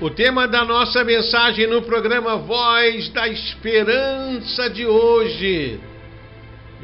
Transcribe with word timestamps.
O 0.00 0.08
tema 0.08 0.46
da 0.46 0.64
nossa 0.64 1.02
mensagem 1.02 1.66
no 1.66 1.82
programa 1.82 2.36
Voz 2.36 3.08
da 3.08 3.26
Esperança 3.26 4.70
de 4.70 4.86
hoje: 4.86 5.80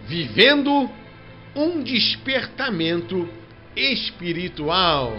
Vivendo 0.08 0.90
um 1.54 1.80
despertamento 1.80 3.28
espiritual. 3.76 5.16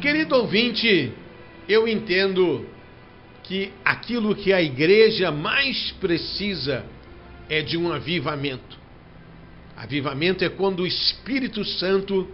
Querido 0.00 0.36
ouvinte, 0.36 1.12
eu 1.68 1.88
entendo 1.88 2.64
que 3.42 3.72
aquilo 3.84 4.36
que 4.36 4.52
a 4.52 4.62
igreja 4.62 5.32
mais 5.32 5.90
precisa 6.00 6.84
é 7.48 7.60
de 7.60 7.76
um 7.76 7.92
avivamento. 7.92 8.79
Avivamento 9.80 10.44
é 10.44 10.50
quando 10.50 10.80
o 10.80 10.86
Espírito 10.86 11.64
Santo 11.64 12.28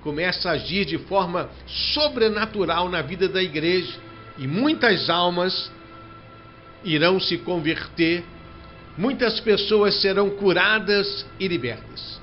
começa 0.00 0.48
a 0.48 0.52
agir 0.52 0.86
de 0.86 0.96
forma 0.96 1.50
sobrenatural 1.66 2.88
na 2.88 3.02
vida 3.02 3.28
da 3.28 3.42
igreja 3.42 3.94
e 4.38 4.46
muitas 4.46 5.10
almas 5.10 5.70
irão 6.82 7.20
se 7.20 7.36
converter, 7.36 8.24
muitas 8.96 9.38
pessoas 9.38 10.00
serão 10.00 10.30
curadas 10.30 11.26
e 11.38 11.46
libertas. 11.46 12.18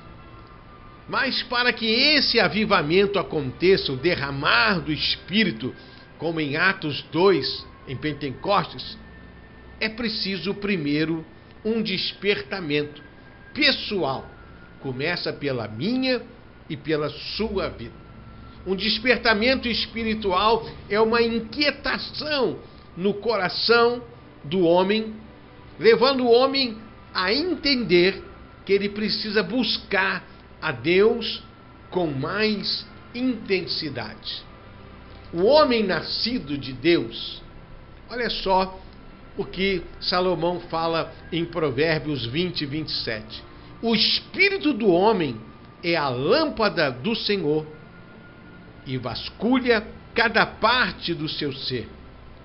Mas 1.08 1.44
para 1.44 1.72
que 1.72 1.86
esse 1.86 2.40
avivamento 2.40 3.20
aconteça, 3.20 3.92
o 3.92 3.96
derramar 3.96 4.80
do 4.80 4.92
Espírito, 4.92 5.72
como 6.18 6.40
em 6.40 6.56
Atos 6.56 7.02
2, 7.12 7.66
em 7.86 7.96
Pentecostes, 7.96 8.98
é 9.78 9.88
preciso 9.88 10.52
primeiro 10.54 11.24
um 11.64 11.80
despertamento 11.80 13.00
pessoal 13.54 14.34
começa 14.80 15.32
pela 15.32 15.68
minha 15.68 16.22
e 16.68 16.76
pela 16.76 17.08
sua 17.08 17.68
vida. 17.68 17.94
Um 18.66 18.74
despertamento 18.74 19.68
espiritual 19.68 20.68
é 20.90 21.00
uma 21.00 21.22
inquietação 21.22 22.58
no 22.96 23.14
coração 23.14 24.02
do 24.42 24.60
homem, 24.60 25.14
levando 25.78 26.24
o 26.24 26.30
homem 26.30 26.76
a 27.14 27.32
entender 27.32 28.22
que 28.64 28.72
ele 28.72 28.88
precisa 28.88 29.42
buscar 29.42 30.24
a 30.60 30.72
Deus 30.72 31.42
com 31.90 32.08
mais 32.08 32.84
intensidade. 33.14 34.44
O 35.32 35.44
homem 35.44 35.84
nascido 35.84 36.58
de 36.58 36.72
Deus, 36.72 37.42
olha 38.10 38.28
só 38.28 38.78
o 39.36 39.44
que 39.44 39.82
Salomão 40.00 40.60
fala 40.60 41.12
em 41.30 41.44
Provérbios 41.44 42.26
20 42.26 42.62
e 42.62 42.66
27. 42.66 43.44
O 43.82 43.94
espírito 43.94 44.72
do 44.72 44.88
homem 44.88 45.38
é 45.82 45.96
a 45.96 46.08
lâmpada 46.08 46.90
do 46.90 47.14
Senhor 47.14 47.66
e 48.86 48.96
vasculha 48.96 49.86
cada 50.14 50.46
parte 50.46 51.12
do 51.12 51.28
seu 51.28 51.52
ser, 51.52 51.88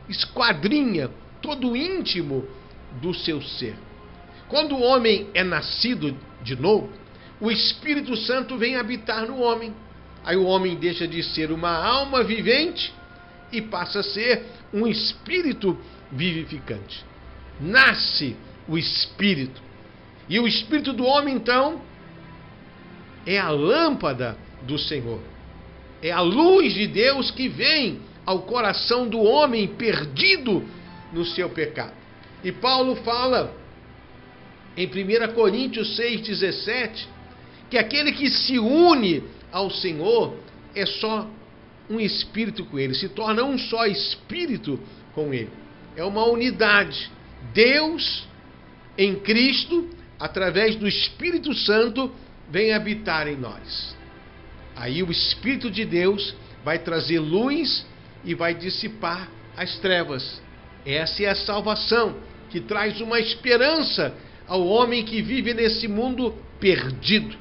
esquadrinha 0.10 1.10
todo 1.42 1.72
o 1.72 1.78
íntimo 1.78 2.46
do 3.02 3.14
seu 3.14 3.42
ser. 3.42 3.76
Quando 4.50 4.76
o 4.76 4.82
homem 4.82 5.30
é 5.34 5.44
nascido 5.44 6.18
de 6.44 6.56
novo, 6.60 6.90
o 7.40 7.50
Espírito 7.50 8.16
Santo 8.18 8.58
vem 8.58 8.76
habitar 8.76 9.26
no 9.26 9.40
homem. 9.40 9.74
Aí 10.24 10.36
o 10.36 10.44
homem 10.44 10.76
deixa 10.76 11.08
de 11.08 11.24
ser 11.24 11.52
uma 11.52 11.72
alma 11.72 12.24
vivente 12.24 12.94
e 13.52 13.62
passa 13.62 14.02
a 14.02 14.04
ser 14.04 14.46
um 14.74 14.86
espírito 14.86 15.78
vivificante. 16.12 17.04
Nasce 17.60 18.36
o 18.68 18.78
espírito. 18.78 19.62
E 20.32 20.40
o 20.40 20.48
espírito 20.48 20.94
do 20.94 21.04
homem, 21.04 21.36
então, 21.36 21.82
é 23.26 23.38
a 23.38 23.50
lâmpada 23.50 24.38
do 24.62 24.80
Senhor. 24.80 25.20
É 26.02 26.10
a 26.10 26.22
luz 26.22 26.74
de 26.74 26.88
Deus 26.88 27.30
que 27.32 27.50
vem 27.50 28.00
ao 28.26 28.44
coração 28.44 29.10
do 29.10 29.20
homem 29.20 29.68
perdido 29.68 30.64
no 31.12 31.26
seu 31.26 31.50
pecado. 31.50 31.92
E 32.46 32.50
Paulo 32.50 32.96
fala 33.04 33.54
em 34.78 34.88
1 34.88 35.34
Coríntios 35.34 36.00
6,17 36.00 37.08
que 37.70 37.78
aquele 37.78 38.14
que 38.14 38.30
se 38.30 38.58
une 38.58 39.26
ao 39.52 39.70
Senhor 39.70 40.38
é 40.74 40.86
só 40.86 41.30
um 41.90 42.00
espírito 42.00 42.64
com 42.64 42.80
ele, 42.80 42.94
se 42.94 43.10
torna 43.10 43.44
um 43.44 43.58
só 43.58 43.86
espírito 43.86 44.80
com 45.14 45.34
ele. 45.34 45.50
É 45.98 46.06
uma 46.06 46.24
unidade. 46.24 47.12
Deus 47.54 48.26
em 48.98 49.16
Cristo 49.16 50.00
através 50.22 50.76
do 50.76 50.88
Espírito 50.88 51.52
Santo, 51.52 52.12
vem 52.48 52.74
habitar 52.74 53.28
em 53.28 53.36
nós. 53.36 53.96
Aí 54.76 55.02
o 55.02 55.10
Espírito 55.10 55.72
de 55.72 55.84
Deus 55.84 56.36
vai 56.64 56.78
trazer 56.78 57.20
luz 57.20 57.84
e 58.24 58.36
vai 58.36 58.54
dissipar 58.54 59.28
as 59.58 59.80
trevas. 59.80 60.40
Essa 60.86 61.24
é 61.24 61.30
a 61.30 61.36
salvação 61.36 62.18
que 62.52 62.60
traz 62.60 63.02
uma 63.02 63.20
esperança 63.20 64.14
ao 64.48 64.64
homem 64.68 65.04
que 65.04 65.24
vive 65.24 65.56
nesse 65.56 65.88
mundo 65.88 66.36
perdido. 66.60 67.36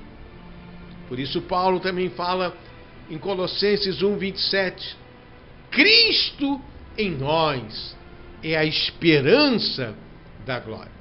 Por 1.06 1.18
isso, 1.18 1.42
Paulo 1.42 1.80
também 1.80 2.08
fala 2.08 2.56
em 3.10 3.18
Colossenses 3.18 3.98
1,27: 3.98 4.96
Cristo 5.70 6.58
em 6.96 7.10
nós 7.10 7.94
é 8.42 8.56
a 8.56 8.64
esperança 8.64 9.94
da 10.46 10.58
glória. 10.58 10.99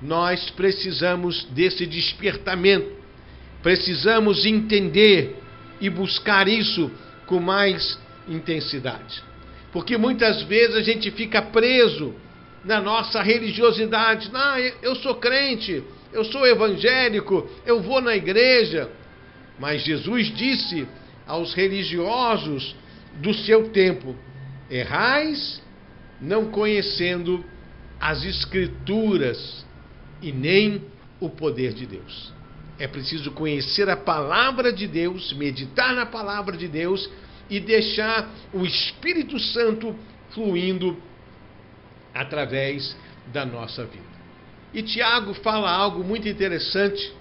Nós 0.00 0.50
precisamos 0.50 1.44
desse 1.44 1.86
despertamento, 1.86 2.90
precisamos 3.62 4.44
entender 4.44 5.36
e 5.80 5.88
buscar 5.88 6.48
isso 6.48 6.90
com 7.26 7.40
mais 7.40 7.98
intensidade. 8.28 9.22
Porque 9.72 9.96
muitas 9.96 10.42
vezes 10.42 10.76
a 10.76 10.82
gente 10.82 11.10
fica 11.10 11.42
preso 11.42 12.14
na 12.64 12.80
nossa 12.80 13.22
religiosidade. 13.22 14.30
Ah, 14.34 14.58
eu 14.82 14.94
sou 14.96 15.14
crente, 15.14 15.82
eu 16.12 16.24
sou 16.24 16.46
evangélico, 16.46 17.48
eu 17.64 17.80
vou 17.80 18.00
na 18.00 18.16
igreja. 18.16 18.90
Mas 19.58 19.82
Jesus 19.82 20.34
disse 20.34 20.86
aos 21.26 21.54
religiosos 21.54 22.74
do 23.16 23.32
seu 23.32 23.70
tempo: 23.70 24.14
errais 24.70 25.62
não 26.20 26.46
conhecendo 26.46 27.44
as 28.00 28.24
Escrituras 28.24 29.64
e 30.20 30.32
nem 30.32 30.82
o 31.20 31.28
poder 31.28 31.72
de 31.72 31.86
Deus. 31.86 32.32
É 32.78 32.86
preciso 32.86 33.30
conhecer 33.30 33.88
a 33.88 33.96
palavra 33.96 34.72
de 34.72 34.86
Deus, 34.86 35.32
meditar 35.32 35.94
na 35.94 36.04
palavra 36.04 36.56
de 36.56 36.68
Deus 36.68 37.08
e 37.48 37.58
deixar 37.58 38.28
o 38.52 38.64
Espírito 38.64 39.38
Santo 39.38 39.96
fluindo 40.30 40.96
através 42.12 42.96
da 43.32 43.46
nossa 43.46 43.84
vida. 43.84 44.04
E 44.74 44.82
Tiago 44.82 45.32
fala 45.34 45.70
algo 45.70 46.04
muito 46.04 46.28
interessante 46.28 47.12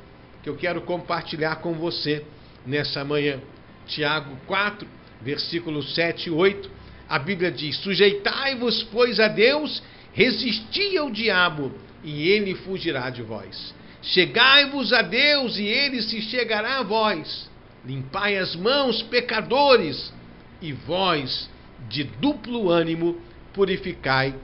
que 0.43 0.49
eu 0.49 0.55
quero 0.55 0.81
compartilhar 0.81 1.57
com 1.57 1.73
você 1.73 2.25
nessa 2.65 3.03
manhã. 3.03 3.39
Tiago 3.87 4.35
4, 4.47 4.87
versículos 5.21 5.95
7 5.95 6.27
e 6.27 6.31
8, 6.31 6.69
a 7.07 7.17
Bíblia 7.17 7.51
diz: 7.51 7.77
Sujeitai-vos, 7.77 8.83
pois, 8.83 9.19
a 9.19 9.27
Deus, 9.27 9.81
resisti 10.11 10.97
ao 10.97 11.09
diabo 11.09 11.71
e 12.05 12.29
ele 12.29 12.53
fugirá 12.53 13.09
de 13.09 13.23
vós. 13.23 13.73
Chegai-vos 14.01 14.93
a 14.93 15.01
Deus, 15.01 15.57
e 15.57 15.63
ele 15.65 16.03
se 16.03 16.21
chegará 16.21 16.77
a 16.77 16.83
vós. 16.83 17.49
Limpai 17.83 18.37
as 18.37 18.55
mãos, 18.55 19.01
pecadores, 19.01 20.13
e 20.61 20.71
vós, 20.71 21.49
de 21.89 22.03
duplo 22.03 22.69
ânimo, 22.69 23.19
purificai 23.51 24.35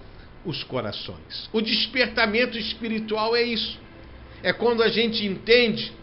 os 0.44 0.64
corações. 0.64 1.48
O 1.54 1.62
despertamento 1.62 2.58
espiritual 2.58 3.36
é 3.36 3.44
isso. 3.44 3.80
É 4.42 4.52
quando 4.52 4.82
a 4.82 4.90
gente 4.90 5.24
entende 5.24 5.94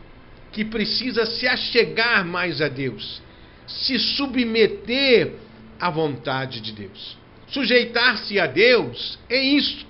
que 0.52 0.64
precisa 0.64 1.26
se 1.26 1.46
achegar 1.49 2.25
mais 2.25 2.62
a 2.62 2.69
Deus, 2.69 3.20
se 3.66 3.99
submeter 3.99 5.34
à 5.81 5.90
vontade 5.90 6.61
de 6.61 6.72
Deus. 6.72 7.19
Sujeitar-se 7.49 8.38
a 8.38 8.46
Deus 8.46 9.19
é 9.28 9.43
isso 9.43 9.88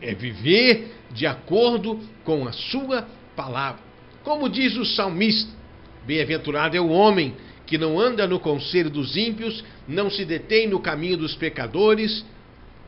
é 0.00 0.14
viver 0.14 0.92
de 1.12 1.26
acordo 1.26 2.00
com 2.24 2.46
a 2.46 2.52
sua 2.52 3.06
palavra. 3.36 3.80
Como 4.22 4.48
diz 4.48 4.76
o 4.76 4.84
salmista: 4.84 5.50
Bem-aventurado 6.06 6.76
é 6.76 6.80
o 6.80 6.88
homem 6.88 7.34
que 7.66 7.78
não 7.78 8.00
anda 8.00 8.26
no 8.26 8.40
conselho 8.40 8.90
dos 8.90 9.16
ímpios, 9.16 9.62
não 9.86 10.10
se 10.10 10.24
detém 10.24 10.66
no 10.66 10.80
caminho 10.80 11.16
dos 11.16 11.34
pecadores, 11.34 12.24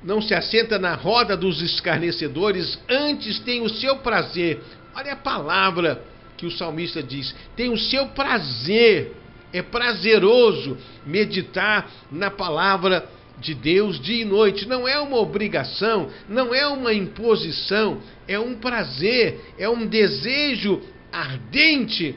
não 0.03 0.21
se 0.21 0.35
assenta 0.35 0.79
na 0.79 0.95
roda 0.95 1.37
dos 1.37 1.63
escarnecedores, 1.63 2.79
antes 2.89 3.39
tem 3.41 3.63
o 3.63 3.69
seu 3.69 3.99
prazer. 3.99 4.61
Olha 4.95 5.13
a 5.13 5.17
palavra 5.17 6.03
que 6.37 6.47
o 6.47 6.51
salmista 6.51 7.03
diz: 7.03 7.35
tem 7.57 7.71
o 7.71 7.79
seu 7.79 8.09
prazer. 8.09 9.17
É 9.55 9.61
prazeroso 9.61 10.79
meditar 11.05 11.91
na 12.11 12.31
palavra 12.31 13.07
de 13.43 13.55
Deus 13.55 14.01
dia 14.01 14.23
e 14.23 14.25
noite. 14.25 14.67
Não 14.67 14.89
é 14.89 14.99
uma 14.99 15.19
obrigação, 15.19 16.09
não 16.29 16.55
é 16.55 16.67
uma 16.67 16.95
imposição, 16.95 18.01
é 18.27 18.39
um 18.39 18.55
prazer, 18.55 19.41
é 19.59 19.69
um 19.69 19.87
desejo 19.87 20.81
ardente 21.13 22.15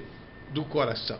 do 0.54 0.64
coração. 0.64 1.20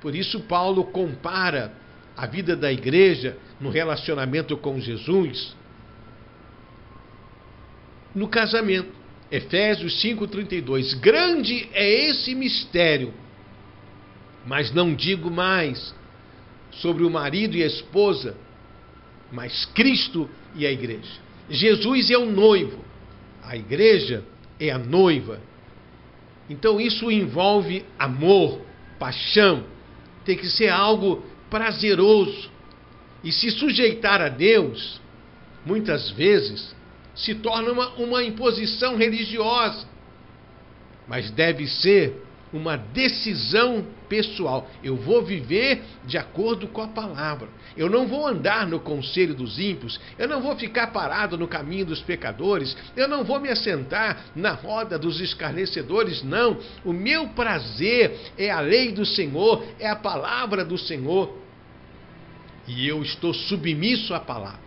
Por 0.00 0.14
isso, 0.14 0.40
Paulo 0.40 0.84
compara 0.84 1.72
a 2.16 2.26
vida 2.26 2.54
da 2.54 2.72
igreja 2.72 3.36
no 3.60 3.70
relacionamento 3.70 4.56
com 4.56 4.78
Jesus 4.78 5.56
no 8.14 8.28
casamento. 8.28 8.92
Efésios 9.30 10.00
5,32. 10.02 11.00
Grande 11.00 11.68
é 11.72 12.08
esse 12.08 12.34
mistério, 12.34 13.12
mas 14.46 14.72
não 14.72 14.94
digo 14.94 15.30
mais 15.30 15.94
sobre 16.70 17.02
o 17.02 17.10
marido 17.10 17.56
e 17.56 17.62
a 17.62 17.66
esposa, 17.66 18.36
mas 19.34 19.66
Cristo 19.66 20.30
e 20.54 20.64
a 20.64 20.70
igreja. 20.70 21.20
Jesus 21.50 22.08
é 22.10 22.16
o 22.16 22.24
noivo, 22.24 22.82
a 23.42 23.56
igreja 23.56 24.24
é 24.60 24.70
a 24.70 24.78
noiva. 24.78 25.40
Então 26.48 26.80
isso 26.80 27.10
envolve 27.10 27.84
amor, 27.98 28.60
paixão, 28.98 29.64
tem 30.24 30.36
que 30.36 30.46
ser 30.46 30.68
algo 30.68 31.24
prazeroso. 31.50 32.48
E 33.24 33.32
se 33.32 33.50
sujeitar 33.50 34.20
a 34.22 34.28
Deus, 34.28 35.00
muitas 35.66 36.10
vezes, 36.10 36.74
se 37.14 37.34
torna 37.34 37.72
uma, 37.72 37.88
uma 37.94 38.22
imposição 38.22 38.96
religiosa. 38.96 39.86
Mas 41.08 41.30
deve 41.30 41.66
ser 41.66 42.22
uma 42.54 42.76
decisão 42.76 43.84
pessoal. 44.08 44.70
Eu 44.82 44.94
vou 44.94 45.24
viver 45.24 45.82
de 46.06 46.16
acordo 46.16 46.68
com 46.68 46.80
a 46.80 46.86
palavra. 46.86 47.48
Eu 47.76 47.90
não 47.90 48.06
vou 48.06 48.24
andar 48.24 48.64
no 48.64 48.78
conselho 48.78 49.34
dos 49.34 49.58
ímpios. 49.58 50.00
Eu 50.16 50.28
não 50.28 50.40
vou 50.40 50.54
ficar 50.54 50.86
parado 50.92 51.36
no 51.36 51.48
caminho 51.48 51.84
dos 51.84 52.00
pecadores. 52.00 52.76
Eu 52.96 53.08
não 53.08 53.24
vou 53.24 53.40
me 53.40 53.48
assentar 53.48 54.26
na 54.36 54.52
roda 54.52 54.96
dos 54.96 55.20
escarnecedores. 55.20 56.22
Não. 56.22 56.56
O 56.84 56.92
meu 56.92 57.28
prazer 57.30 58.32
é 58.38 58.50
a 58.52 58.60
lei 58.60 58.92
do 58.92 59.04
Senhor, 59.04 59.64
é 59.80 59.88
a 59.88 59.96
palavra 59.96 60.64
do 60.64 60.78
Senhor. 60.78 61.36
E 62.68 62.86
eu 62.88 63.02
estou 63.02 63.34
submisso 63.34 64.14
à 64.14 64.20
palavra. 64.20 64.63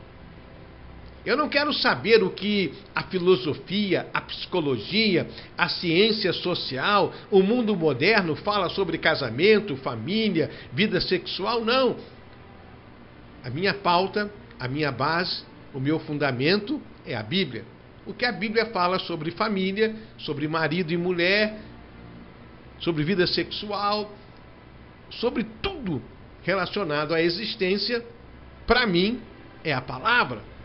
Eu 1.27 1.35
não 1.35 1.49
quero 1.49 1.73
saber 1.73 2.23
o 2.23 2.29
que 2.29 2.73
a 2.95 3.03
filosofia, 3.03 4.07
a 4.13 4.21
psicologia, 4.21 5.27
a 5.57 5.67
ciência 5.67 6.31
social, 6.31 7.13
o 7.29 7.43
mundo 7.43 7.75
moderno 7.75 8.33
fala 8.33 8.69
sobre 8.69 8.97
casamento, 8.97 9.75
família, 9.75 10.49
vida 10.71 11.01
sexual, 11.01 11.65
não. 11.65 11.97
A 13.43 13.49
minha 13.49 13.73
pauta, 13.73 14.31
a 14.57 14.69
minha 14.69 14.89
base, 14.89 15.43
o 15.73 15.81
meu 15.81 15.99
fundamento 15.99 16.81
é 17.05 17.13
a 17.13 17.23
Bíblia. 17.23 17.65
O 18.05 18.13
que 18.13 18.23
a 18.23 18.31
Bíblia 18.31 18.67
fala 18.67 18.97
sobre 18.97 19.29
família, 19.31 19.97
sobre 20.17 20.47
marido 20.47 20.93
e 20.93 20.97
mulher, 20.97 21.59
sobre 22.79 23.03
vida 23.03 23.27
sexual, 23.27 24.15
sobre 25.09 25.45
tudo 25.61 26.01
relacionado 26.41 27.13
à 27.13 27.21
existência, 27.21 28.01
para 28.65 28.87
mim, 28.87 29.19
é 29.61 29.73
a 29.73 29.81
palavra. 29.81 30.55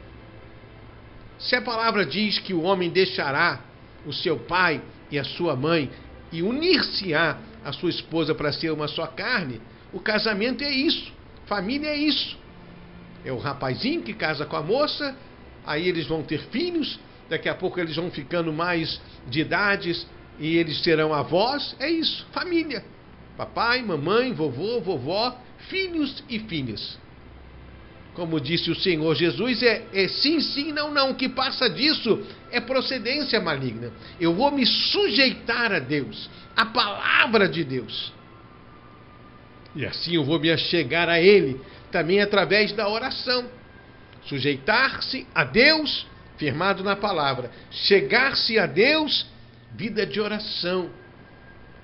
Se 1.43 1.57
a 1.57 1.63
palavra 1.63 2.07
diz 2.07 2.39
que 2.39 2.55
o 2.55 2.63
homem 2.63 2.89
deixará 2.89 3.61
o 4.07 4.13
seu 4.13 4.39
pai 4.39 4.81
e 5.11 5.19
a 5.19 5.25
sua 5.25 5.57
mãe 5.57 5.91
e 6.31 6.43
unir-se-á 6.43 7.39
a 7.65 7.73
sua 7.73 7.91
esposa 7.91 8.35
para 8.35 8.53
ser 8.53 8.71
uma 8.71 8.89
só 8.89 9.07
carne, 9.07 9.61
o 9.93 10.01
casamento 10.01 10.63
é 10.63 10.71
isso, 10.71 11.13
família 11.47 11.89
é 11.89 11.97
isso. 11.97 12.39
É 13.25 13.33
o 13.33 13.39
rapazinho 13.39 14.03
que 14.03 14.15
casa 14.15 14.47
com 14.47 14.57
a 14.57 14.63
moça, 14.63 15.17
aí 15.67 15.89
eles 15.89 16.07
vão 16.07 16.23
ter 16.23 16.41
filhos, 16.51 16.99
daqui 17.29 17.49
a 17.49 17.55
pouco 17.55 17.79
eles 17.79 17.97
vão 17.97 18.11
ficando 18.11 18.53
mais 18.53 19.01
de 19.29 19.41
idades 19.41 20.07
e 20.39 20.57
eles 20.57 20.83
serão 20.83 21.13
avós, 21.13 21.77
é 21.79 21.91
isso, 21.91 22.25
família. 22.33 22.85
Papai, 23.37 23.83
mamãe, 23.83 24.33
vovô, 24.33 24.81
vovó, 24.81 25.37
filhos 25.69 26.23
e 26.29 26.39
filhas 26.41 26.99
como 28.15 28.41
disse 28.41 28.71
o 28.71 28.75
Senhor 28.75 29.15
Jesus, 29.15 29.63
é, 29.63 29.87
é, 29.93 30.09
sim, 30.09 30.41
sim, 30.41 30.71
não, 30.73 30.93
não. 30.93 31.11
O 31.11 31.15
que 31.15 31.29
passa 31.29 31.69
disso 31.69 32.23
é 32.51 32.61
procedência 32.61 33.41
maligna. 33.41 33.91
Eu 34.21 34.35
vou 34.35 34.51
me 34.51 34.67
sujeitar 34.67 35.73
a 35.73 35.79
Deus, 35.79 36.29
a 36.55 36.67
palavra 36.67 37.49
de 37.49 37.65
Deus. 37.65 38.13
E 39.75 39.87
assim 39.87 40.15
eu 40.15 40.25
vou 40.25 40.39
me 40.39 40.51
achegar 40.51 41.09
a 41.09 41.19
Ele, 41.19 41.59
também 41.91 42.21
através 42.21 42.73
da 42.73 42.87
oração. 42.87 43.47
Sujeitar-se 44.27 45.27
a 45.35 45.45
Deus, 45.45 46.07
firmado 46.37 46.85
na 46.85 46.95
palavra. 46.95 47.51
Chegar-se 47.71 48.59
a 48.59 48.67
Deus, 48.67 49.27
vida 49.75 50.05
de 50.05 50.21
oração 50.21 50.91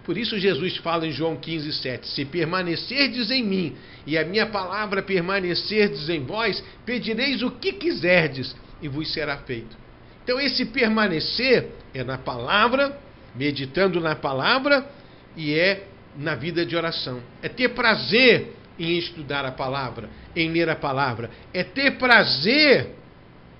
por 0.08 0.16
isso 0.16 0.38
Jesus 0.38 0.78
fala 0.78 1.06
em 1.06 1.12
João 1.12 1.36
15, 1.36 1.70
7: 1.70 2.08
Se 2.08 2.24
permanecerdes 2.24 3.30
em 3.30 3.44
mim 3.44 3.76
e 4.06 4.16
a 4.16 4.24
minha 4.24 4.46
palavra 4.46 5.02
permanecerdes 5.02 6.08
em 6.08 6.24
vós, 6.24 6.64
pedireis 6.86 7.42
o 7.42 7.50
que 7.50 7.74
quiserdes 7.74 8.56
e 8.80 8.88
vos 8.88 9.12
será 9.12 9.36
feito. 9.36 9.76
Então, 10.24 10.40
esse 10.40 10.64
permanecer 10.64 11.68
é 11.92 12.02
na 12.02 12.16
palavra, 12.16 12.98
meditando 13.34 14.00
na 14.00 14.16
palavra 14.16 14.90
e 15.36 15.52
é 15.52 15.86
na 16.16 16.34
vida 16.34 16.64
de 16.64 16.74
oração. 16.74 17.20
É 17.42 17.48
ter 17.50 17.68
prazer 17.74 18.54
em 18.78 18.96
estudar 18.96 19.44
a 19.44 19.52
palavra, 19.52 20.08
em 20.34 20.50
ler 20.50 20.70
a 20.70 20.76
palavra. 20.76 21.28
É 21.52 21.62
ter 21.62 21.98
prazer 21.98 22.94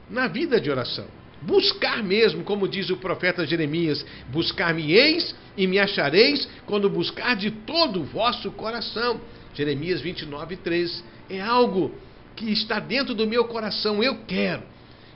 na 0.08 0.28
vida 0.28 0.58
de 0.58 0.70
oração. 0.70 1.17
Buscar 1.42 2.02
mesmo, 2.02 2.42
como 2.42 2.66
diz 2.66 2.90
o 2.90 2.96
profeta 2.96 3.46
Jeremias: 3.46 4.04
Buscar-me-eis 4.28 5.34
e 5.56 5.66
me 5.66 5.78
achareis 5.78 6.48
quando 6.66 6.90
buscar 6.90 7.36
de 7.36 7.50
todo 7.50 8.00
o 8.00 8.04
vosso 8.04 8.50
coração. 8.50 9.20
Jeremias 9.54 10.00
29, 10.00 10.56
3. 10.56 11.04
É 11.30 11.40
algo 11.40 11.94
que 12.34 12.50
está 12.52 12.80
dentro 12.80 13.14
do 13.14 13.26
meu 13.26 13.44
coração. 13.44 14.02
Eu 14.02 14.18
quero. 14.26 14.62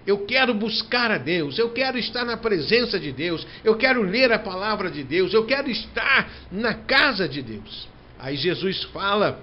Eu 0.07 0.27
quero 0.27 0.53
buscar 0.53 1.13
a 1.13 1.19
Deus, 1.19 1.59
eu 1.59 1.71
quero 1.71 1.97
estar 1.97 2.25
na 2.25 2.37
presença 2.37 2.99
de 2.99 3.13
Deus, 3.13 3.47
eu 3.63 3.77
quero 3.77 4.03
ler 4.03 4.33
a 4.33 4.39
palavra 4.39 4.91
de 4.91 5.05
Deus, 5.05 5.33
eu 5.33 5.45
quero 5.47 5.71
estar 5.71 6.29
na 6.51 6.75
casa 6.75 7.29
de 7.29 7.41
Deus. 7.41 7.89
Aí 8.19 8.37
Jesus 8.37 8.83
fala 8.85 9.41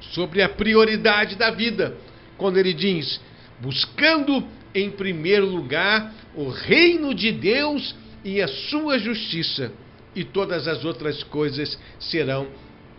sobre 0.00 0.42
a 0.42 0.48
prioridade 0.48 1.36
da 1.36 1.52
vida, 1.52 1.96
quando 2.36 2.58
ele 2.58 2.72
diz: 2.72 3.20
buscando 3.60 4.44
em 4.74 4.90
primeiro 4.90 5.46
lugar 5.46 6.12
o 6.34 6.48
reino 6.48 7.14
de 7.14 7.32
Deus 7.32 7.94
e 8.24 8.42
a 8.42 8.48
sua 8.48 8.98
justiça, 8.98 9.72
e 10.14 10.24
todas 10.24 10.66
as 10.66 10.84
outras 10.84 11.22
coisas 11.22 11.78
serão 11.98 12.48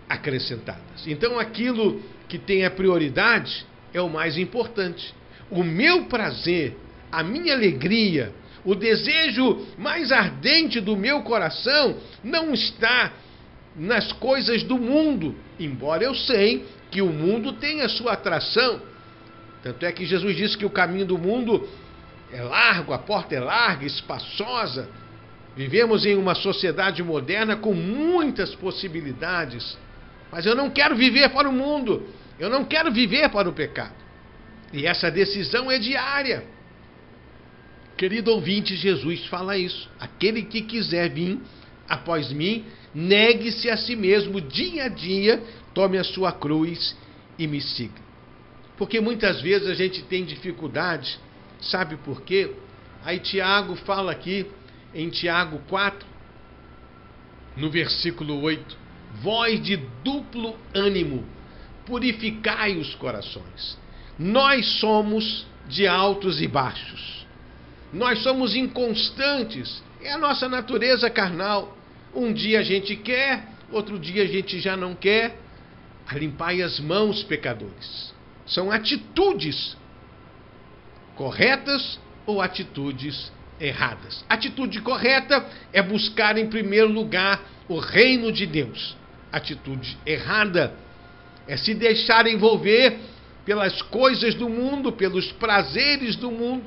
acrescentadas. 0.08 1.06
Então, 1.06 1.38
aquilo 1.38 2.02
que 2.28 2.38
tem 2.38 2.66
a 2.66 2.72
prioridade 2.72 3.66
é 3.94 4.02
o 4.02 4.10
mais 4.10 4.38
importante. 4.38 5.14
O 5.52 5.64
meu 5.64 6.06
prazer, 6.06 6.76
a 7.12 7.24
minha 7.24 7.54
alegria, 7.54 8.34
o 8.64 8.76
desejo 8.76 9.66
mais 9.78 10.12
ardente 10.12 10.80
do 10.80 10.96
meu 10.96 11.22
coração 11.22 11.98
não 12.24 12.54
está 12.54 13.14
nas 13.76 14.12
coisas 14.14 14.64
do 14.64 14.78
mundo, 14.78 15.36
embora 15.60 16.04
eu 16.04 16.14
sei 16.14 16.66
que 16.92 17.02
o 17.02 17.08
mundo 17.08 17.54
tem 17.54 17.82
a 17.82 17.90
sua 17.90 18.14
atração, 18.14 18.82
tanto 19.62 19.86
é 19.86 19.92
que 19.92 20.06
Jesus 20.06 20.36
disse 20.36 20.58
que 20.58 20.66
o 20.66 20.70
caminho 20.70 21.06
do 21.06 21.18
mundo 21.18 21.68
é 22.32 22.42
largo, 22.42 22.94
a 22.94 22.98
porta 22.98 23.36
é 23.36 23.40
larga, 23.40 23.86
espaçosa. 23.86 24.90
Vivemos 25.56 26.06
em 26.06 26.16
uma 26.16 26.36
sociedade 26.36 27.04
moderna 27.04 27.58
com 27.58 27.74
muitas 27.74 28.56
possibilidades. 28.56 29.78
Mas 30.32 30.46
eu 30.46 30.56
não 30.56 30.70
quero 30.70 30.96
viver 30.96 31.30
para 31.30 31.50
o 31.50 31.52
mundo. 31.52 32.08
Eu 32.40 32.50
não 32.50 32.64
quero 32.64 32.92
viver 32.92 33.30
para 33.30 33.50
o 33.50 33.54
pecado. 33.54 33.96
E 34.72 34.86
essa 34.86 35.12
decisão 35.12 35.70
é 35.70 35.78
diária. 35.78 36.46
Querido 37.98 38.32
ouvinte, 38.32 38.78
Jesus 38.78 39.26
fala 39.26 39.58
isso. 39.58 39.90
Aquele 40.00 40.44
que 40.44 40.62
quiser 40.62 41.10
vir 41.10 41.40
após 41.90 42.32
mim, 42.32 42.64
negue-se 42.94 43.70
a 43.70 43.76
si 43.76 43.96
mesmo 43.96 44.40
dia 44.40 44.86
a 44.86 44.88
dia, 44.88 45.44
tome 45.74 45.98
a 45.98 46.04
sua 46.04 46.32
cruz 46.32 46.96
e 47.38 47.46
me 47.48 47.60
siga. 47.60 48.09
Porque 48.80 49.02
muitas 49.02 49.42
vezes 49.42 49.68
a 49.68 49.74
gente 49.74 50.02
tem 50.04 50.24
dificuldade, 50.24 51.20
sabe 51.60 51.98
por 51.98 52.22
quê? 52.22 52.56
Aí 53.04 53.20
Tiago 53.20 53.76
fala 53.76 54.14
aqui 54.14 54.50
em 54.96 55.10
Tiago 55.10 55.60
4, 55.68 56.08
no 57.58 57.70
versículo 57.70 58.42
8: 58.42 58.78
Vós 59.22 59.62
de 59.62 59.76
duplo 60.02 60.56
ânimo, 60.74 61.26
purificai 61.86 62.78
os 62.78 62.96
corações. 62.96 63.78
Nós 64.18 64.66
somos 64.80 65.46
de 65.68 65.86
altos 65.86 66.42
e 66.42 66.48
baixos. 66.48 67.28
Nós 67.92 68.20
somos 68.20 68.56
inconstantes. 68.56 69.84
É 70.02 70.14
a 70.14 70.18
nossa 70.18 70.48
natureza 70.48 71.10
carnal. 71.10 71.78
Um 72.16 72.32
dia 72.32 72.62
a 72.62 72.64
gente 72.64 72.96
quer, 72.96 73.46
outro 73.74 74.00
dia 74.00 74.24
a 74.24 74.28
gente 74.28 74.58
já 74.62 74.78
não 74.78 74.96
quer. 74.96 75.38
Limpai 76.14 76.62
as 76.62 76.80
mãos, 76.80 77.24
pecadores. 77.24 78.18
São 78.50 78.72
atitudes 78.72 79.78
corretas 81.16 82.00
ou 82.26 82.42
atitudes 82.42 83.32
erradas. 83.60 84.24
Atitude 84.28 84.82
correta 84.82 85.46
é 85.72 85.82
buscar 85.82 86.38
em 86.38 86.48
primeiro 86.48 86.92
lugar 86.92 87.42
o 87.68 87.78
reino 87.78 88.32
de 88.32 88.46
Deus. 88.46 88.96
Atitude 89.32 89.98
errada 90.06 90.74
é 91.48 91.58
se 91.58 91.74
deixar 91.74 92.26
envolver 92.28 93.00
pelas 93.46 93.82
coisas 93.82 94.36
do 94.36 94.50
mundo, 94.50 94.92
pelos 94.92 95.32
prazeres 95.34 96.16
do 96.16 96.32
mundo. 96.32 96.66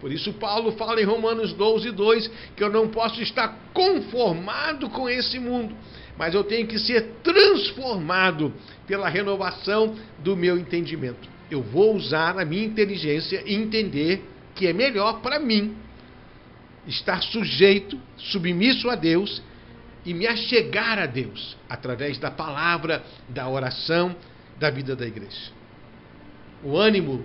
Por 0.00 0.10
isso, 0.10 0.32
Paulo 0.32 0.72
fala 0.72 1.00
em 1.00 1.04
Romanos 1.04 1.52
12, 1.52 1.90
2 1.90 2.30
que 2.56 2.64
eu 2.64 2.70
não 2.70 2.88
posso 2.88 3.20
estar 3.22 3.56
conformado 3.72 4.88
com 4.90 5.08
esse 5.08 5.38
mundo, 5.38 5.74
mas 6.20 6.34
eu 6.34 6.44
tenho 6.44 6.66
que 6.66 6.78
ser 6.78 7.14
transformado 7.22 8.52
pela 8.86 9.08
renovação 9.08 9.96
do 10.18 10.36
meu 10.36 10.58
entendimento. 10.58 11.26
Eu 11.50 11.62
vou 11.62 11.96
usar 11.96 12.38
a 12.38 12.44
minha 12.44 12.62
inteligência 12.62 13.42
e 13.46 13.54
entender 13.54 14.22
que 14.54 14.66
é 14.66 14.72
melhor 14.74 15.22
para 15.22 15.40
mim 15.40 15.74
estar 16.86 17.22
sujeito, 17.22 17.98
submisso 18.18 18.90
a 18.90 18.96
Deus 18.96 19.42
e 20.04 20.12
me 20.12 20.26
achegar 20.26 20.98
a 20.98 21.06
Deus 21.06 21.56
através 21.66 22.18
da 22.18 22.30
palavra, 22.30 23.02
da 23.26 23.48
oração, 23.48 24.14
da 24.58 24.68
vida 24.68 24.94
da 24.94 25.06
igreja. 25.06 25.50
O 26.62 26.76
ânimo 26.76 27.24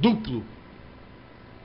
duplo 0.00 0.42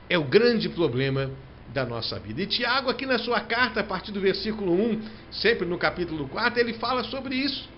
é 0.06 0.18
o 0.18 0.24
grande 0.24 0.68
problema 0.68 1.30
da 1.76 1.84
nossa 1.84 2.18
vida. 2.18 2.40
E 2.40 2.46
Tiago, 2.46 2.88
aqui 2.88 3.04
na 3.04 3.18
sua 3.18 3.40
carta, 3.40 3.80
a 3.80 3.84
partir 3.84 4.10
do 4.10 4.18
versículo 4.18 4.72
1, 4.72 5.02
sempre 5.30 5.66
no 5.66 5.76
capítulo 5.76 6.26
4, 6.26 6.58
ele 6.58 6.72
fala 6.72 7.04
sobre 7.04 7.34
isso. 7.34 7.68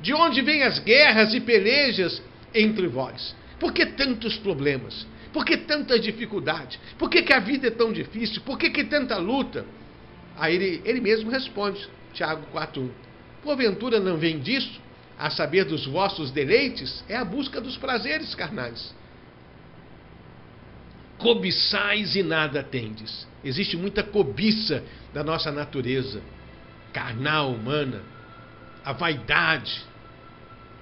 De 0.00 0.14
onde 0.14 0.40
vêm 0.40 0.62
as 0.62 0.78
guerras 0.78 1.34
e 1.34 1.40
pelejas 1.40 2.22
entre 2.54 2.86
vós? 2.86 3.36
Por 3.60 3.70
que 3.72 3.84
tantos 3.84 4.38
problemas? 4.38 5.06
Por 5.30 5.44
que 5.44 5.58
tanta 5.58 5.98
dificuldade? 6.00 6.80
Por 6.98 7.10
que, 7.10 7.22
que 7.22 7.34
a 7.34 7.38
vida 7.38 7.68
é 7.68 7.70
tão 7.70 7.92
difícil? 7.92 8.40
Por 8.42 8.58
que, 8.58 8.70
que 8.70 8.84
tanta 8.84 9.18
luta? 9.18 9.66
Aí 10.38 10.54
ele, 10.54 10.82
ele 10.86 11.00
mesmo 11.00 11.30
responde, 11.30 11.86
Tiago 12.14 12.46
4,1. 12.54 12.88
Porventura 13.42 14.00
não 14.00 14.16
vem 14.16 14.38
disso, 14.38 14.80
a 15.18 15.28
saber 15.28 15.66
dos 15.66 15.84
vossos 15.84 16.30
deleites, 16.30 17.04
é 17.08 17.16
a 17.16 17.24
busca 17.24 17.60
dos 17.60 17.76
prazeres 17.76 18.34
carnais. 18.34 18.94
Cobiçais 21.18 22.16
e 22.16 22.22
nada 22.22 22.62
tendes. 22.62 23.26
Existe 23.44 23.76
muita 23.76 24.02
cobiça 24.02 24.82
da 25.12 25.22
nossa 25.22 25.50
natureza 25.50 26.22
carnal, 26.92 27.52
humana, 27.52 28.02
a 28.84 28.92
vaidade, 28.92 29.84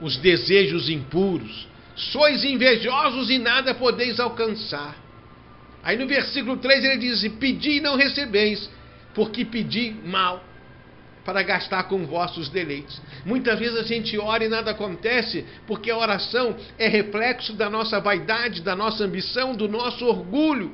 os 0.00 0.16
desejos 0.16 0.88
impuros. 0.88 1.68
Sois 1.94 2.44
invejosos 2.44 3.30
e 3.30 3.38
nada 3.38 3.74
podeis 3.74 4.20
alcançar. 4.20 4.96
Aí 5.82 5.96
no 5.96 6.06
versículo 6.06 6.56
3 6.58 6.84
ele 6.84 6.98
diz: 6.98 7.26
Pedi 7.38 7.78
e 7.78 7.80
não 7.80 7.96
recebeis, 7.96 8.70
porque 9.14 9.44
pedi 9.44 9.94
mal 10.04 10.44
para 11.26 11.42
gastar 11.42 11.82
com 11.88 12.06
vossos 12.06 12.48
deleites. 12.48 13.02
Muitas 13.24 13.58
vezes 13.58 13.76
a 13.76 13.82
gente 13.82 14.16
ora 14.16 14.44
e 14.44 14.48
nada 14.48 14.70
acontece, 14.70 15.44
porque 15.66 15.90
a 15.90 15.98
oração 15.98 16.56
é 16.78 16.86
reflexo 16.86 17.52
da 17.52 17.68
nossa 17.68 18.00
vaidade, 18.00 18.62
da 18.62 18.76
nossa 18.76 19.04
ambição, 19.04 19.54
do 19.54 19.68
nosso 19.68 20.06
orgulho. 20.06 20.72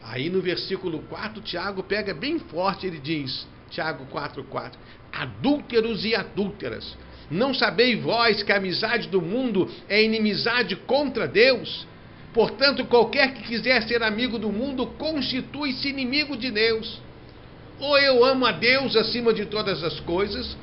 Aí 0.00 0.30
no 0.30 0.40
versículo 0.40 1.00
4, 1.08 1.42
Tiago 1.42 1.82
pega 1.82 2.14
bem 2.14 2.38
forte, 2.38 2.86
ele 2.86 3.00
diz, 3.00 3.46
Tiago 3.68 4.06
4,4: 4.06 4.74
Adúlteros 5.12 6.04
e 6.04 6.14
adúlteras, 6.14 6.96
não 7.28 7.52
sabeis 7.52 8.00
vós 8.00 8.44
que 8.44 8.52
a 8.52 8.58
amizade 8.58 9.08
do 9.08 9.20
mundo 9.20 9.68
é 9.88 10.00
inimizade 10.00 10.76
contra 10.76 11.26
Deus? 11.26 11.84
Portanto, 12.32 12.84
qualquer 12.84 13.34
que 13.34 13.42
quiser 13.42 13.82
ser 13.88 14.02
amigo 14.02 14.38
do 14.38 14.52
mundo 14.52 14.86
constitui-se 14.98 15.88
inimigo 15.88 16.36
de 16.36 16.50
Deus. 16.52 17.00
Ou 17.78 17.98
eu 17.98 18.24
amo 18.24 18.46
a 18.46 18.52
Deus 18.52 18.96
acima 18.96 19.32
de 19.32 19.46
todas 19.46 19.82
as 19.84 20.00
coisas, 20.00 20.56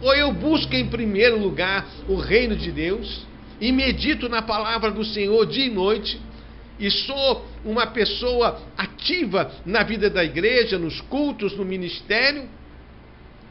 ou 0.00 0.14
eu 0.14 0.32
busco 0.32 0.74
em 0.74 0.88
primeiro 0.88 1.38
lugar 1.38 1.86
o 2.08 2.16
reino 2.16 2.56
de 2.56 2.70
Deus 2.70 3.26
e 3.60 3.72
medito 3.72 4.28
na 4.28 4.40
palavra 4.40 4.90
do 4.90 5.04
Senhor 5.04 5.44
dia 5.46 5.66
e 5.66 5.70
noite 5.70 6.20
e 6.78 6.90
sou 6.90 7.44
uma 7.64 7.88
pessoa 7.88 8.62
ativa 8.76 9.52
na 9.66 9.82
vida 9.82 10.08
da 10.08 10.24
igreja, 10.24 10.78
nos 10.78 11.00
cultos, 11.02 11.56
no 11.56 11.64
ministério, 11.64 12.48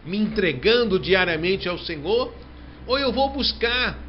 me 0.06 0.18
entregando 0.18 0.98
diariamente 0.98 1.68
ao 1.68 1.77
Senhor, 1.77 2.34
ou 2.86 2.98
eu 2.98 3.12
vou 3.12 3.30
buscar 3.30 4.00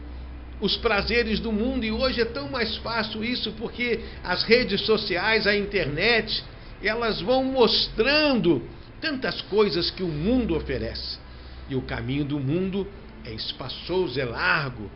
os 0.61 0.77
prazeres 0.77 1.41
do 1.41 1.53
mundo 1.53 1.85
e 1.85 1.91
hoje 1.91 2.21
é 2.21 2.25
tão 2.25 2.49
mais 2.49 2.77
fácil 2.77 3.25
isso 3.25 3.53
porque 3.53 4.01
as 4.23 4.45
redes 4.45 4.83
sociais, 4.83 5.47
a 5.47 5.57
internet, 5.57 6.45
elas 6.83 7.21
vão 7.21 7.43
mostrando 7.45 8.63
tantas 9.01 9.41
coisas 9.43 9.91
que 9.91 10.03
o 10.03 10.09
mundo 10.09 10.57
oferece. 10.57 11.19
E 11.69 11.75
o 11.75 11.83
caminho 11.83 12.25
do 12.25 12.39
mundo 12.39 12.87
é 13.25 13.33
espaçoso, 13.33 14.19
é 14.19 14.25
largo. 14.25 14.91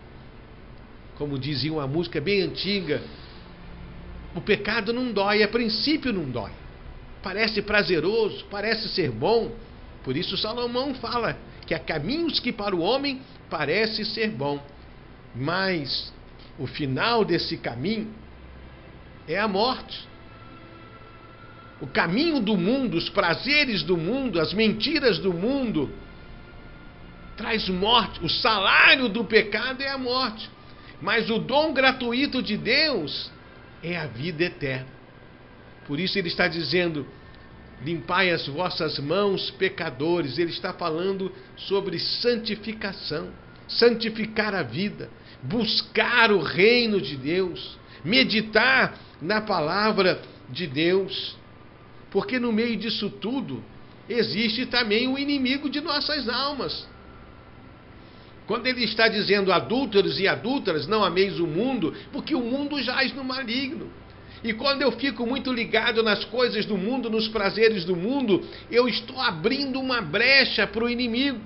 Como 1.17 1.39
dizia 1.39 1.73
uma 1.73 1.87
música 1.87 2.21
bem 2.21 2.43
antiga, 2.43 3.03
o 4.35 4.41
pecado 4.41 4.93
não 4.93 5.13
dói, 5.13 5.43
a 5.43 5.49
princípio 5.49 6.13
não 6.13 6.25
dói. 6.25 6.51
Parece 7.23 7.63
prazeroso, 7.63 8.45
parece 8.51 8.89
ser 8.89 9.11
bom. 9.11 9.53
Por 10.03 10.17
isso 10.17 10.37
Salomão 10.37 10.95
fala 10.95 11.37
que 11.67 11.75
há 11.75 11.79
caminhos 11.79 12.41
que 12.41 12.53
para 12.53 12.75
o 12.75 12.81
homem 12.81 13.21
parece 13.49 14.05
ser 14.05 14.31
bom, 14.31 14.61
mas 15.35 16.13
o 16.59 16.67
final 16.67 17.25
desse 17.25 17.57
caminho 17.57 18.13
é 19.29 19.39
a 19.39 19.47
morte. 19.47 20.09
O 21.83 21.87
caminho 21.89 22.39
do 22.39 22.57
mundo, 22.57 22.97
os 22.97 23.09
prazeres 23.09 23.83
do 23.83 23.97
mundo, 23.97 24.41
as 24.41 24.55
mentiras 24.55 25.19
do 25.19 25.33
mundo, 25.33 25.93
traz 27.37 27.69
morte. 27.69 28.25
O 28.25 28.29
salário 28.29 29.09
do 29.09 29.25
pecado 29.25 29.83
é 29.83 29.89
a 29.89 29.99
morte. 29.99 30.49
Mas 31.01 31.29
o 31.29 31.41
dom 31.41 31.73
gratuito 31.73 32.41
de 32.41 32.57
Deus 32.57 33.33
é 33.83 33.97
a 33.97 34.07
vida 34.07 34.45
eterna. 34.45 34.87
Por 35.85 35.99
isso 35.99 36.17
ele 36.17 36.29
está 36.29 36.47
dizendo: 36.47 37.05
limpai 37.85 38.31
as 38.31 38.47
vossas 38.47 39.01
mãos, 39.01 39.51
pecadores. 39.51 40.39
Ele 40.39 40.51
está 40.51 40.73
falando 40.73 41.33
sobre 41.57 41.99
santificação, 41.99 43.31
santificar 43.67 44.55
a 44.55 44.63
vida, 44.63 45.11
buscar 45.43 46.31
o 46.31 46.41
reino 46.41 47.01
de 47.01 47.17
Deus, 47.17 47.77
meditar 48.05 48.97
na 49.21 49.41
palavra 49.41 50.23
de 50.49 50.69
Deus. 50.69 51.42
Porque 52.13 52.39
no 52.39 52.53
meio 52.53 52.77
disso 52.77 53.09
tudo 53.09 53.65
existe 54.09 54.67
também 54.67 55.09
o 55.09 55.19
inimigo 55.19 55.71
de 55.71 55.81
nossas 55.81 56.29
almas. 56.29 56.87
Quando 58.47 58.67
ele 58.67 58.85
está 58.85 59.09
dizendo 59.09 59.51
adúlteros 59.51 60.21
e 60.21 60.29
adúlteras, 60.29 60.87
não 60.87 61.03
ameis 61.03 61.41
o 61.41 61.47
mundo, 61.47 61.95
porque 62.13 62.35
o 62.35 62.41
mundo 62.41 62.81
jaz 62.83 63.15
no 63.15 63.25
maligno. 63.25 63.91
E 64.45 64.53
quando 64.53 64.83
eu 64.83 64.93
fico 64.93 65.25
muito 65.25 65.51
ligado 65.53 66.03
nas 66.03 66.25
coisas 66.25 66.67
do 66.67 66.77
mundo, 66.77 67.09
nos 67.09 67.29
prazeres 67.29 67.85
do 67.85 67.97
mundo, 67.97 68.45
eu 68.71 68.89
estou 68.89 69.19
abrindo 69.19 69.81
uma 69.81 70.03
brecha 70.03 70.67
para 70.67 70.85
o 70.85 70.91
inimigo. 70.91 71.41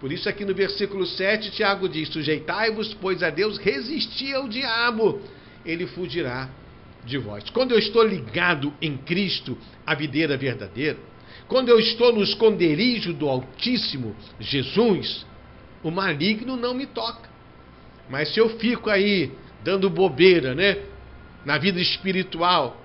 Por 0.00 0.10
isso, 0.10 0.28
aqui 0.28 0.44
no 0.44 0.54
versículo 0.54 1.06
7, 1.06 1.50
Tiago 1.52 1.88
diz: 1.88 2.08
Sujeitai-vos, 2.08 2.94
pois 2.94 3.22
a 3.22 3.30
Deus 3.30 3.58
resisti 3.58 4.32
ao 4.32 4.48
diabo, 4.48 5.20
ele 5.64 5.86
fugirá 5.86 6.48
de 7.08 7.18
vós. 7.18 7.48
Quando 7.50 7.72
eu 7.72 7.78
estou 7.78 8.04
ligado 8.04 8.72
em 8.80 8.96
Cristo, 8.96 9.56
a 9.86 9.94
videira 9.94 10.36
verdadeira, 10.36 10.98
quando 11.48 11.70
eu 11.70 11.80
estou 11.80 12.12
no 12.12 12.22
esconderijo 12.22 13.12
do 13.12 13.28
Altíssimo 13.28 14.14
Jesus, 14.38 15.26
o 15.82 15.90
maligno 15.90 16.56
não 16.56 16.74
me 16.74 16.86
toca. 16.86 17.28
Mas 18.08 18.32
se 18.32 18.40
eu 18.40 18.50
fico 18.58 18.90
aí 18.90 19.32
dando 19.64 19.88
bobeira, 19.88 20.54
né, 20.54 20.78
na 21.44 21.58
vida 21.58 21.80
espiritual, 21.80 22.80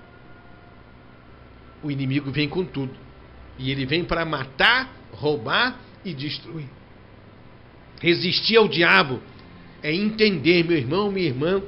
o 1.83 1.91
inimigo 1.91 2.31
vem 2.31 2.47
com 2.47 2.63
tudo. 2.63 2.93
E 3.59 3.69
ele 3.69 3.85
vem 3.85 4.03
para 4.03 4.25
matar, 4.25 4.91
roubar 5.11 5.79
e 6.03 6.13
destruir. 6.13 6.67
Resistir 8.01 8.57
ao 8.57 8.67
diabo 8.67 9.21
é 9.81 9.93
entender, 9.93 10.63
meu 10.63 10.77
irmão, 10.77 11.11
minha 11.11 11.27
irmã, 11.27 11.61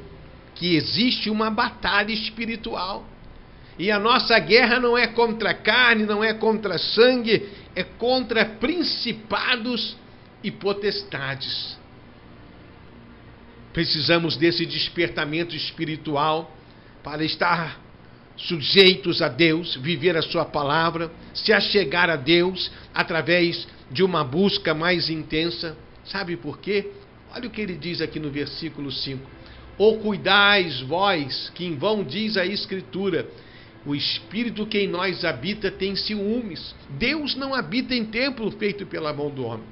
que 0.56 0.76
existe 0.76 1.30
uma 1.30 1.52
batalha 1.52 2.14
espiritual. 2.14 3.06
E 3.78 3.92
a 3.92 4.00
nossa 4.00 4.40
guerra 4.40 4.80
não 4.80 4.98
é 4.98 5.06
contra 5.06 5.54
carne, 5.54 6.06
não 6.06 6.24
é 6.24 6.34
contra 6.34 6.78
sangue, 6.78 7.50
é 7.76 7.84
contra 7.84 8.46
principados 8.46 9.98
e 10.42 10.50
potestades. 10.50 11.78
Precisamos 13.74 14.38
desse 14.38 14.66
despertamento 14.66 15.54
espiritual 15.54 16.56
para 17.04 17.26
estar 17.26 17.82
sujeitos 18.38 19.22
a 19.22 19.28
Deus, 19.28 19.76
viver 19.76 20.16
a 20.16 20.22
Sua 20.22 20.46
palavra, 20.46 21.12
se 21.34 21.52
achegar 21.52 22.10
a 22.10 22.16
Deus 22.16 22.72
através 22.94 23.68
de 23.92 24.04
uma 24.04 24.24
busca 24.24 24.74
mais 24.74 25.10
intensa. 25.10 25.76
Sabe 26.06 26.38
por 26.38 26.60
quê? 26.60 26.92
Olha 27.34 27.48
o 27.50 27.52
que 27.52 27.60
ele 27.60 27.76
diz 27.76 28.00
aqui 28.00 28.20
no 28.20 28.30
versículo 28.30 28.90
5 28.90 29.36
ou 29.77 30.00
cuidais 30.00 30.82
vós, 30.82 31.51
que 31.53 31.65
em 31.65 31.75
vão 31.75 32.03
diz 32.03 32.38
a 32.38 32.46
Escritura, 32.46 33.27
O 33.86 33.94
espírito 33.94 34.65
que 34.65 34.79
em 34.79 34.88
nós 34.88 35.24
habita 35.24 35.70
tem 35.70 35.96
ciúmes. 35.96 36.74
Deus 36.89 37.36
não 37.36 37.53
habita 37.53 37.94
em 37.94 38.03
templo 38.03 38.50
feito 38.50 38.84
pela 38.88 39.13
mão 39.13 39.29
do 39.29 39.46
homem. 39.46 39.65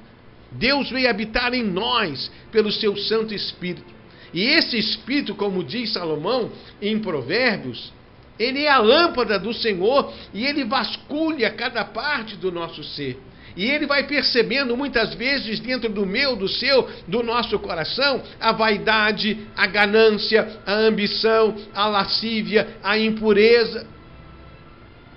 Deus 0.52 0.88
veio 0.88 1.10
habitar 1.10 1.52
em 1.52 1.64
nós 1.64 2.30
pelo 2.52 2.70
seu 2.70 2.96
Santo 2.96 3.34
Espírito. 3.34 3.92
E 4.32 4.42
esse 4.42 4.78
Espírito, 4.78 5.34
como 5.34 5.64
diz 5.64 5.92
Salomão 5.92 6.52
em 6.80 6.98
Provérbios, 7.00 7.92
ele 8.38 8.62
é 8.62 8.68
a 8.68 8.78
lâmpada 8.78 9.38
do 9.38 9.52
Senhor 9.52 10.12
e 10.32 10.44
ele 10.44 10.64
vasculha 10.64 11.50
cada 11.50 11.84
parte 11.84 12.36
do 12.36 12.50
nosso 12.50 12.82
ser. 12.82 13.18
E 13.56 13.70
ele 13.70 13.86
vai 13.86 14.04
percebendo 14.04 14.76
muitas 14.76 15.14
vezes 15.14 15.60
dentro 15.60 15.88
do 15.88 16.04
meu, 16.04 16.34
do 16.34 16.48
seu, 16.48 16.88
do 17.06 17.22
nosso 17.22 17.58
coração, 17.60 18.20
a 18.40 18.50
vaidade, 18.50 19.46
a 19.56 19.66
ganância, 19.66 20.60
a 20.66 20.72
ambição, 20.72 21.54
a 21.72 21.86
lascívia, 21.86 22.76
a 22.82 22.98
impureza. 22.98 23.86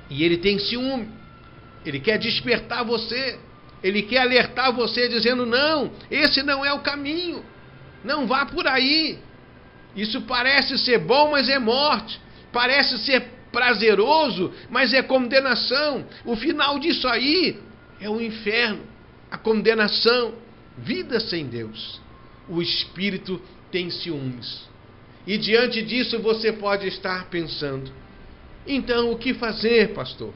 E 0.09 0.23
ele 0.23 0.37
tem 0.37 0.59
ciúme. 0.59 1.09
Ele 1.83 1.99
quer 1.99 2.19
despertar 2.19 2.83
você. 2.85 3.39
Ele 3.83 4.03
quer 4.03 4.19
alertar 4.19 4.71
você 4.71 5.07
dizendo: 5.07 5.45
"Não, 5.45 5.91
esse 6.11 6.43
não 6.43 6.63
é 6.63 6.71
o 6.71 6.79
caminho. 6.79 7.43
Não 8.03 8.27
vá 8.27 8.45
por 8.45 8.67
aí. 8.67 9.17
Isso 9.95 10.21
parece 10.21 10.77
ser 10.77 10.99
bom, 10.99 11.31
mas 11.31 11.49
é 11.49 11.57
morte. 11.57 12.21
Parece 12.53 12.99
ser 12.99 13.25
prazeroso, 13.51 14.53
mas 14.69 14.93
é 14.93 15.01
condenação. 15.01 16.05
O 16.23 16.35
final 16.35 16.77
disso 16.77 17.07
aí 17.07 17.66
é 17.99 18.09
o 18.09 18.21
inferno, 18.21 18.83
a 19.29 19.37
condenação, 19.37 20.33
vida 20.77 21.19
sem 21.19 21.47
Deus. 21.47 21.99
O 22.47 22.61
espírito 22.61 23.41
tem 23.71 23.89
ciúmes. 23.89 24.67
E 25.25 25.37
diante 25.37 25.81
disso 25.81 26.19
você 26.19 26.53
pode 26.53 26.87
estar 26.87 27.29
pensando: 27.29 27.91
então 28.65 29.11
o 29.11 29.17
que 29.17 29.33
fazer, 29.33 29.93
pastor? 29.93 30.33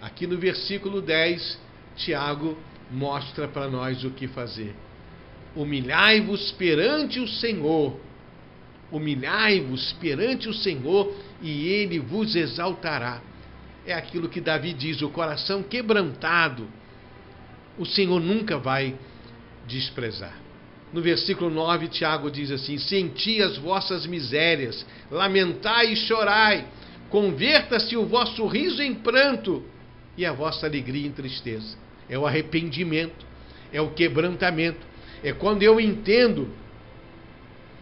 Aqui 0.00 0.26
no 0.26 0.38
versículo 0.38 1.02
10, 1.02 1.58
Tiago 1.96 2.56
mostra 2.90 3.48
para 3.48 3.68
nós 3.68 4.04
o 4.04 4.10
que 4.10 4.28
fazer. 4.28 4.74
Humilhai-vos 5.54 6.52
perante 6.52 7.18
o 7.18 7.26
Senhor. 7.26 7.98
Humilhai-vos 8.90 9.92
perante 9.94 10.48
o 10.48 10.54
Senhor 10.54 11.12
e 11.42 11.68
ele 11.68 11.98
vos 11.98 12.34
exaltará 12.34 13.20
é 13.88 13.94
aquilo 13.94 14.28
que 14.28 14.40
Davi 14.40 14.74
diz: 14.74 15.00
o 15.00 15.08
coração 15.08 15.62
quebrantado, 15.62 16.68
o 17.78 17.86
Senhor 17.86 18.20
nunca 18.20 18.58
vai 18.58 18.94
desprezar. 19.66 20.36
No 20.92 21.00
versículo 21.00 21.50
9, 21.50 21.88
Tiago 21.88 22.30
diz 22.30 22.50
assim: 22.50 22.76
Senti 22.78 23.42
as 23.42 23.56
vossas 23.56 24.06
misérias, 24.06 24.86
lamentai 25.10 25.92
e 25.92 25.96
chorai, 25.96 26.66
converta-se 27.08 27.96
o 27.96 28.04
vosso 28.04 28.46
riso 28.46 28.82
em 28.82 28.94
pranto 28.94 29.64
e 30.16 30.26
a 30.26 30.32
vossa 30.32 30.66
alegria 30.66 31.06
em 31.06 31.12
tristeza. 31.12 31.76
É 32.10 32.18
o 32.18 32.26
arrependimento, 32.26 33.26
é 33.72 33.80
o 33.80 33.90
quebrantamento, 33.90 34.86
é 35.22 35.32
quando 35.32 35.62
eu 35.62 35.80
entendo 35.80 36.48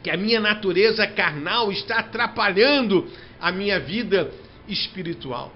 que 0.05 0.11
a 0.11 0.17
minha 0.17 0.41
natureza 0.41 1.05
carnal 1.07 1.73
está 1.73 1.99
atrapalhando 1.99 3.09
a 3.41 3.51
minha 3.51 3.81
vida 3.81 4.31
espiritual. 4.69 5.53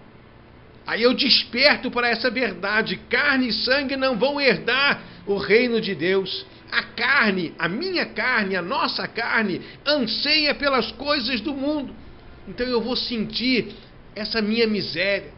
Aí 0.87 1.02
eu 1.02 1.14
desperto 1.14 1.90
para 1.90 2.08
essa 2.08 2.30
verdade: 2.30 2.96
carne 3.08 3.49
e 3.49 3.52
sangue 3.52 3.96
não 3.96 4.18
vão 4.18 4.40
herdar 4.40 5.02
o 5.26 5.37
reino 5.37 5.80
de 5.80 5.94
Deus. 5.94 6.46
A 6.70 6.82
carne, 6.82 7.52
a 7.58 7.68
minha 7.68 8.06
carne, 8.06 8.54
a 8.54 8.62
nossa 8.62 9.06
carne, 9.08 9.60
anseia 9.87 10.54
pelas 10.54 10.92
coisas 10.92 11.40
do 11.40 11.52
mundo. 11.52 11.92
Então 12.49 12.66
eu 12.66 12.80
vou 12.80 12.96
sentir 12.96 13.75
essa 14.14 14.40
minha 14.40 14.66
miséria, 14.66 15.32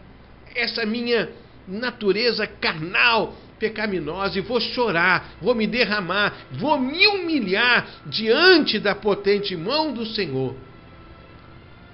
essa 0.54 0.84
minha 0.84 1.30
natureza 1.66 2.46
carnal, 2.46 3.36
pecaminosa, 3.58 4.38
e 4.38 4.42
vou 4.42 4.60
chorar, 4.60 5.36
vou 5.40 5.54
me 5.54 5.66
derramar, 5.66 6.34
vou 6.52 6.78
me 6.78 7.06
humilhar 7.06 7.86
diante 8.06 8.78
da 8.78 8.94
potente 8.94 9.56
mão 9.56 9.92
do 9.92 10.04
Senhor. 10.04 10.56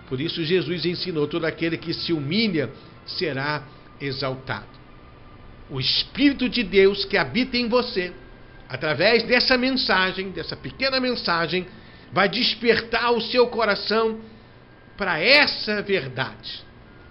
Por 0.09 0.21
isso 0.21 0.43
Jesus 0.43 0.87
ensinou 0.87 1.27
todo 1.27 1.45
aquele 1.45 1.77
que 1.77 1.93
se 1.93 2.13
humilha 2.13 2.71
será 3.09 3.63
exaltado. 4.01 4.67
O 5.71 5.81
Espírito 5.81 6.49
de 6.49 6.63
Deus 6.63 7.05
que 7.05 7.17
habita 7.17 7.57
em 7.57 7.69
você, 7.69 8.13
através 8.69 9.23
dessa 9.25 9.57
mensagem, 9.57 10.31
dessa 10.31 10.57
pequena 10.57 11.01
mensagem, 11.01 11.67
vai 12.13 12.29
despertar 12.29 13.13
o 13.13 13.21
seu 13.21 13.49
coração 13.49 14.21
para 14.97 15.21
essa 15.21 15.83
verdade. 15.83 16.65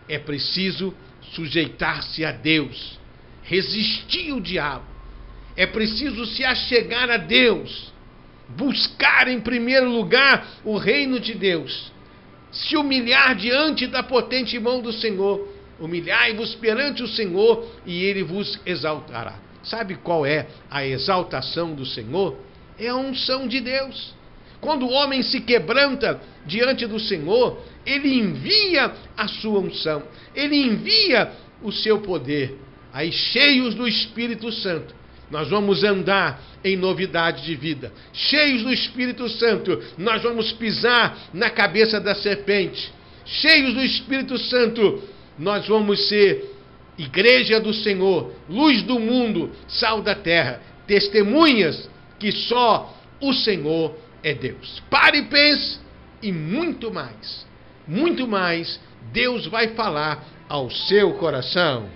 É 0.10 0.18
preciso 0.18 0.94
sujeitar-se 1.34 2.26
a 2.26 2.32
Deus, 2.32 3.00
resistir 3.44 4.34
o 4.34 4.42
diabo. 4.42 4.86
É 5.56 5.66
preciso 5.66 6.26
se 6.26 6.44
achegar 6.44 7.10
a 7.10 7.18
Deus, 7.18 7.92
buscar 8.50 9.28
em 9.28 9.40
primeiro 9.40 9.90
lugar 9.90 10.48
o 10.64 10.78
reino 10.78 11.20
de 11.20 11.34
Deus, 11.34 11.92
se 12.52 12.78
humilhar 12.78 13.36
diante 13.36 13.88
da 13.88 14.02
potente 14.02 14.58
mão 14.60 14.82
do 14.82 14.94
Senhor 14.94 15.57
Humilhai-vos 15.80 16.56
perante 16.56 17.04
o 17.04 17.08
Senhor 17.08 17.68
e 17.86 18.04
ele 18.04 18.24
vos 18.24 18.60
exaltará. 18.66 19.40
Sabe 19.64 19.96
qual 19.96 20.26
é 20.26 20.48
a 20.70 20.86
exaltação 20.86 21.74
do 21.74 21.86
Senhor? 21.86 22.38
É 22.80 22.88
a 22.88 22.96
unção 22.96 23.48
de 23.48 23.60
Deus. 23.60 24.16
Quando 24.60 24.86
o 24.86 24.92
homem 24.92 25.22
se 25.22 25.42
quebranta 25.42 26.20
diante 26.46 26.86
do 26.88 27.00
Senhor, 27.00 27.62
ele 27.86 28.18
envia 28.18 28.94
a 29.16 29.28
sua 29.28 29.60
unção, 29.60 30.04
ele 30.36 30.56
envia 30.56 31.32
o 31.62 31.72
seu 31.72 32.00
poder. 32.00 32.58
Aí, 32.92 33.12
cheios 33.12 33.76
do 33.76 33.88
Espírito 33.88 34.52
Santo, 34.52 34.96
nós 35.30 35.50
vamos 35.50 35.84
andar 35.84 36.42
em 36.64 36.76
novidade 36.76 37.44
de 37.44 37.56
vida. 37.56 37.92
Cheios 38.14 38.64
do 38.64 38.74
Espírito 38.74 39.30
Santo, 39.30 39.82
nós 39.98 40.24
vamos 40.24 40.52
pisar 40.54 41.30
na 41.34 41.50
cabeça 41.50 42.00
da 42.00 42.16
serpente. 42.16 42.92
Cheios 43.26 43.74
do 43.74 43.84
Espírito 43.84 44.38
Santo, 44.38 45.04
nós 45.38 45.68
vamos 45.68 46.08
ser 46.08 46.56
igreja 46.98 47.60
do 47.60 47.74
Senhor, 47.74 48.34
luz 48.50 48.82
do 48.84 49.00
mundo, 49.00 49.52
sal 49.68 50.02
da 50.02 50.16
terra, 50.16 50.62
testemunhas 50.88 51.90
que 52.20 52.32
só 52.32 52.96
o 53.22 53.34
Senhor 53.34 53.96
é 54.24 54.34
Deus. 54.34 54.82
Pare 54.90 55.20
e 55.20 55.26
pense 55.26 55.80
e 56.22 56.32
muito 56.32 56.92
mais, 56.92 57.46
muito 57.88 58.28
mais 58.28 58.80
Deus 59.12 59.46
vai 59.48 59.70
falar 59.70 60.24
ao 60.50 60.70
seu 60.70 61.14
coração. 61.14 61.88